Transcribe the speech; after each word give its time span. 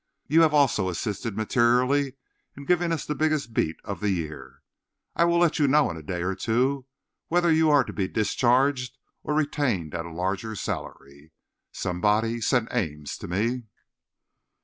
You 0.25 0.41
have 0.41 0.51
also 0.55 0.89
assisted 0.89 1.37
materially 1.37 2.15
in 2.57 2.65
giving 2.65 2.91
us 2.91 3.05
the 3.05 3.13
biggest 3.13 3.53
'beat' 3.53 3.75
of 3.83 3.99
the 3.99 4.09
year. 4.09 4.63
I 5.15 5.25
will 5.25 5.37
let 5.37 5.59
you 5.59 5.67
know 5.67 5.91
in 5.91 5.97
a 5.97 6.01
day 6.01 6.23
or 6.23 6.33
two 6.33 6.87
whether 7.27 7.51
you 7.51 7.69
are 7.69 7.83
to 7.83 7.93
be 7.93 8.07
discharged 8.07 8.97
or 9.21 9.35
retained 9.35 9.93
at 9.93 10.07
a 10.07 10.11
larger 10.11 10.55
salary. 10.55 11.33
Somebody 11.71 12.41
send 12.41 12.69
Ames 12.71 13.15
to 13.19 13.27
me." 13.27 13.65